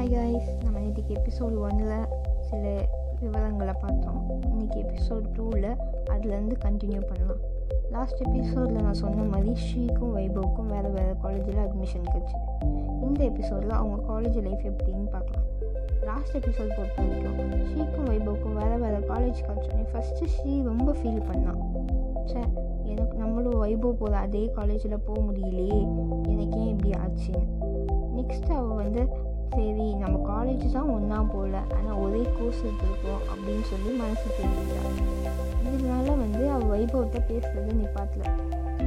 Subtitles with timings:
[0.00, 2.08] Hi guys நம்ம இன்றைக்கி episode ஒன்னில்
[2.40, 2.88] சில
[3.20, 4.40] விவரங்களை பார்த்தோம்.
[4.40, 5.76] இன்றைக்கி எபிசோட் டூவில்
[6.10, 7.42] அதுலேருந்து கண்டினியூ பண்ணலாம்.
[7.90, 12.72] லாஸ்ட் எபிசோடில் நான் சொன்ன மாதிரி ஸ்ரீக்கும் வைபவுக்கும் வேறு வேறு காலேஜில் அட்மிஷன் கிடச்சிது.
[13.02, 15.46] இந்த எபிசோடில் அவங்க காலேஜ் லைஃப் எப்படின்னு பார்க்கலாம்.
[16.02, 21.60] லாஸ்ட் எபிசோட் பொறுத்த வரைக்கும் ஸ்ரீக்கும் வைபவுக்கும் வேறு வேறு காலேஜ் கிடச்சோன்னே ஃபஸ்ட்டு ஸ்ரீ ரொம்ப ஃபீல் பண்ணான்
[22.24, 22.40] சே
[22.82, 25.80] எனக்கு நம்மளும் வைபவ் போகிற அதே காலேஜில் போக முடியலையே.
[26.28, 27.46] எனக்கு ஏன் இப்படி ஆச்சுன்னு.
[28.16, 33.90] நெக்ஸ்ட் அவள் வந்து சரி நம்ம காலேஜ் தான் ஒன்றா போகல ஆனால் ஒரே கோர்ஸ் எடுத்துருக்கோம் அப்படின்னு சொல்லி
[33.90, 34.98] மனசு தெரிஞ்சுட்டான்
[35.72, 38.22] இதனால வந்து அவள் வைபவத்தை பேசுறது நிப்பாட்டல.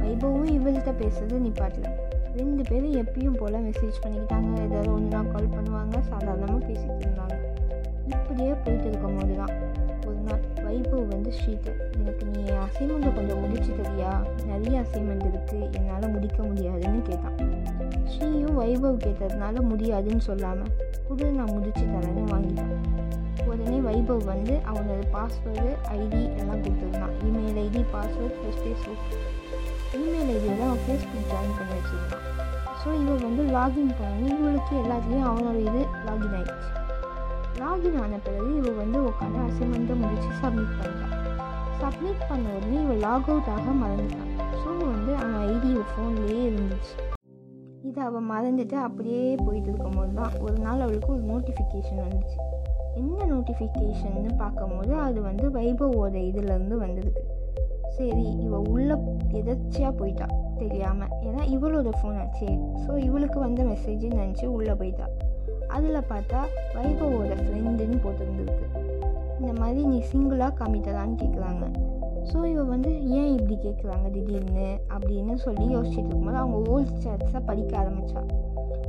[0.02, 1.86] வைபவும் இவள்கிட்ட பேசுறது நிப்பாட்டல.
[2.36, 4.52] ரெண்டு பேரும் எப்பயும் போல் மெசேஜ் பண்ணிக்கிட்டாங்க.
[4.60, 6.00] ஏதாவது ஒன்றா கால் பண்ணுவாங்க.
[6.00, 7.36] சாதாரணமாக பேசிகிட்டு இருந்தாங்க.
[8.06, 9.54] இப்படியே போயிட்டு இருக்கும் போது தான்
[10.74, 14.22] வைபு வைபவ் வந்து ஸ்ரீட்டு எனக்கு நீ அசைன்மெண்ட்டை கொஞ்சம் முடிச்சு தரியா?
[14.46, 17.36] நிறைய அசைன்மெண்ட் இருக்குது என்னால் முடிக்க முடியாதுன்னு கேட்டான்.
[18.12, 20.72] ஸ்ரீயும் வைபவ் கேட்டதுனால முடியாதுன்னு சொல்லாமல்
[21.08, 22.74] குடு நான் முடிச்சு தரேன்னு வாங்கிட்டான்.
[23.46, 27.14] உடனே வைபவ் வந்து அவனோட பாஸ்வேர்டு ஐடி எல்லாம் கொடுத்துருந்தான்.
[27.28, 29.04] Email ID password plus Facebook
[29.96, 32.24] email ஐடியோட அவன் ஃபேஸ்புக் ஜாயின் பண்ணி வச்சுருந்தான்.
[32.80, 36.83] ஸோ இவன் வந்து லாகின் பண்ணி இவளுக்கு எல்லாத்துலேயும் அவனோட இது லாகின் ஆகிடுச்சு
[37.60, 41.12] லாகின் ஆன பிறகு இவள் வந்து உட்காந்து அசைன்மெண்ட்டை முடித்து சப்மிட் பண்ணிட்டான்
[41.80, 44.30] சப்மிட் பண்ண உடனே இவள் லாக் அவுட் ஆக மறந்துட்டான்
[44.62, 46.94] ஸோ வந்து அவன் ஐடி ஃபோன்லேயே இருந்துச்சு.
[47.88, 52.38] இதை அவள் மறந்துட்டு அப்படியே போயிட்டு இருக்கும்போது தான் ஒரு நாள் அவளுக்கு ஒரு நோட்டிஃபிகேஷன் வந்துச்சு.
[53.00, 57.22] என்ன நோட்டிஃபிகேஷன்னு பார்க்கும்போது அது வந்து வைபவோட இதுலேருந்து வந்திருக்கு
[57.96, 58.96] சரி இவள் உள்ளே
[59.40, 60.26] எதர்ச்சியாக போயிட்டா
[60.62, 62.48] தெரியாமல் ஏன்னா இவளோட ஃபோன் ஆச்சு.
[62.84, 65.06] ஸோ இவளுக்கு வந்த மெசேஜ் நினச்சி உள்ளே போயிட்டா.
[65.76, 66.40] அதில் பார்த்தா
[66.76, 68.66] வைபவோட ஃப்ரெண்டுன்னு போட்டிருந்துருக்கு.
[69.40, 71.64] இந்த மாதிரி நீ சிங்கிளாக கமிட்டதான்னு கேட்குறாங்க
[72.30, 77.72] ஸோ இவள் வந்து ஏன் இப்படி கேட்குறாங்க திடீர்னு அப்படின்னு சொல்லி யோசிச்சுட்டு இருக்கும்போது அவங்க ஓல்ட் சேட்ஸை படிக்க
[77.78, 78.22] ஆரம்பித்தா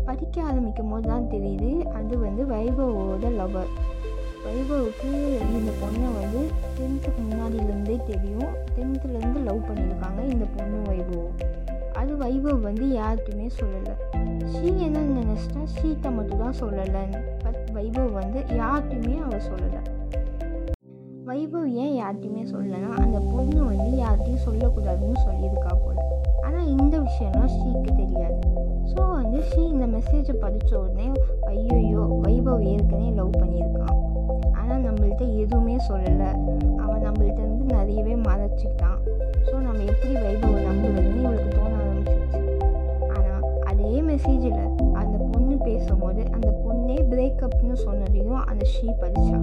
[0.06, 1.70] படிக்க ஆரம்பிக்கும் போது தான் தெரியுது
[2.00, 3.72] அது வந்து வைபவோட லவர்
[4.46, 5.12] வைபவுக்கு
[5.58, 6.42] இந்த பொண்ணை வந்து
[6.78, 8.52] டென்த்துக்கு முன்னாடியிலேருந்தே தெரியும்.
[8.76, 11.38] டென்த்துலேருந்து லவ் பண்ணியிருக்காங்க இந்த பொண்ணு வைபவம்.
[12.00, 13.94] அது வைபவ் வந்து யாருக்குமே சொல்லலை.
[14.54, 17.20] ஸ்ரீ என்ன நினச்சிட்டா ஷீட்டை மட்டும் தான் சொல்லலைன்னு.
[17.44, 19.82] பட் வைபவ் வந்து யார்கிட்டையுமே அவள் சொல்லலை.
[21.30, 26.02] வைபவ் ஏன் யார்கிட்டையுமே சொல்லலைன்னா அந்த பொண்ணு வந்து யார்கிட்டையும் சொல்லக்கூடாதுன்னு சொல்லியிருக்கா போல்.
[26.46, 28.40] ஆனால் இந்த விஷயம்லாம் ஸ்ரீக்கு தெரியாது.
[28.92, 31.08] ஸோ வந்து ஸ்ரீ இந்த மெசேஜை படித்த உடனே
[31.54, 33.98] ஐயோயோ வைபவ் ஏற்கனவே லவ் பண்ணியிருக்கான்
[34.60, 36.30] ஆனால் நம்மள்ட்ட எதுவுமே சொல்லலை.
[36.84, 39.00] அவன் நம்மள்ட்ட இருந்து நிறையவே மறைச்சிக்கிட்டான்.
[39.48, 40.65] ஸோ நம்ம எப்படி வைபவ்
[44.28, 44.62] மெசேஜில்
[45.00, 49.40] அந்த பொண்ணு பேசும்போது அந்த பொண்ணே பிரேக்கப்னு சொன்னதையும் அந்த ஷீ படித்தா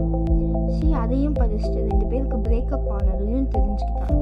[0.72, 4.18] ஷீ அதையும் படிச்சுட்டு ரெண்டு பேருக்கு பிரேக்கப் ஆனதையும் தெரிஞ்சுக்கிட்டான்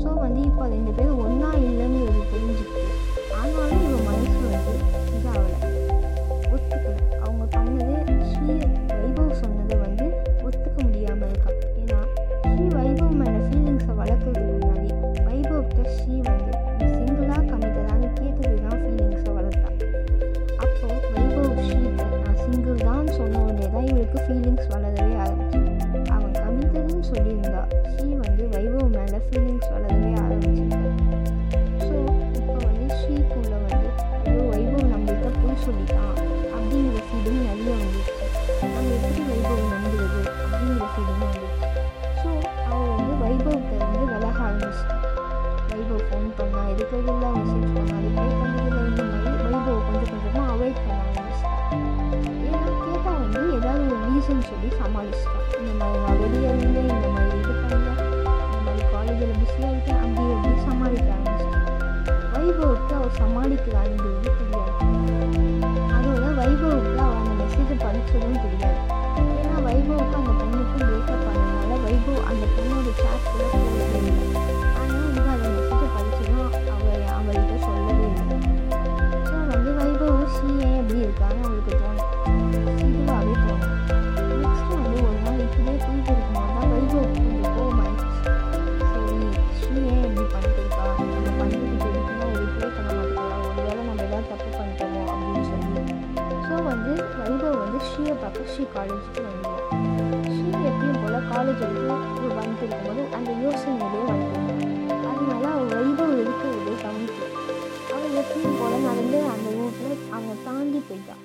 [0.00, 2.84] ஸோ வந்து இப்போ ரெண்டு பேரும் ஒன்றா இல்லைன்னு இது தெரிஞ்சுக்கிட்டு
[3.38, 4.37] ஆனாலும் இவன் மனசு
[24.27, 25.46] ஃபீலிங்ஸ் வளரவே ஆரம்பிச்சு
[54.18, 58.00] ஏதாவது ரீசன் சொல்லி சமாளிச்சிட்டேன் இந்த மாதிரி நான் வெளியே இருந்து இந்த மாதிரி இது பண்ணேன்
[58.46, 61.66] இந்த மாதிரி காலேஜில் பிஸியாக இருக்கேன் அப்படி எப்படி சமாளிக்க ஆரம்பிச்சிட்டேன்
[62.34, 64.72] வைபவுக்கு அவர் சமாளிக்கிறாங்கிறது தெரியாது.
[65.96, 68.80] அதோட வைபவுக்கு அவர் அந்த மெசேஜை படித்ததும் தெரியாது.
[69.38, 73.67] ஏன்னா வைபவுக்கு அந்த பொண்ணுக்கும் பிரேக்கப் ஆனதுனால வைபவ் அந்த பொண்ணோட சாட்குள்ளே போகவே
[98.78, 99.62] காலேஜுக்கு வந்தோம்
[100.34, 104.66] ஸ்ரீ எப்பயும் போல் காலேஜ் வந்து வந்துருக்கும் போது அந்த யோசனையிலே வந்துருந்தாங்க
[105.10, 107.26] அதனால அவள் வைபவ் இருக்கிறதே கவனிக்கல
[107.94, 111.24] அவள் எப்பயும் போல் நடந்து அந்த ஊரில் அவங்க தாண்டி போயிட்டான்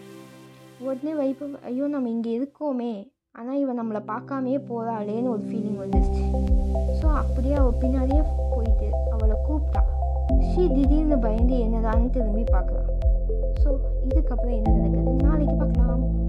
[0.85, 2.93] உடனே வைபவ் ஐயோ நம்ம இங்கே இருக்கோமே.
[3.31, 6.23] ஆனால் இவன் நம்மளை பார்க்காமையே போகிறாளேன்னு ஒரு ஃபீலிங் வந்துருச்சு.
[6.99, 8.23] ஸோ அப்படியே அவள் பின்னாடியே
[8.53, 9.83] போயிட்டு அவளை கூப்பிட்டா.
[10.49, 12.89] ஸ்ரீ திடீர்னு பயந்து என்னதான்னு திரும்பி பார்க்கலாம்
[13.63, 13.69] ஸோ
[14.07, 16.23] இதுக்கப்புறம் என்ன நடக்குது?